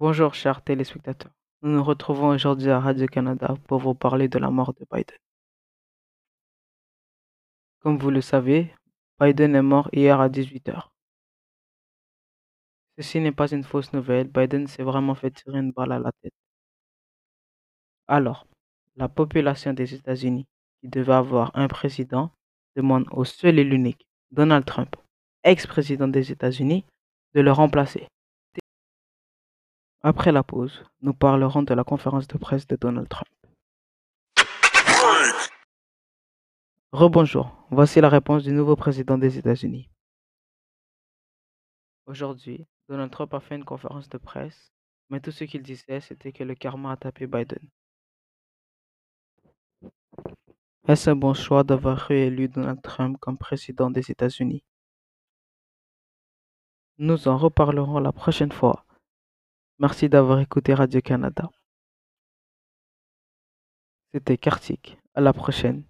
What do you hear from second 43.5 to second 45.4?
une conférence de presse, mais tout